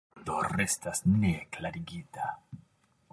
La 0.13 0.19
murdo 0.21 0.37
restas 0.59 1.03
neklarigita. 1.25 2.35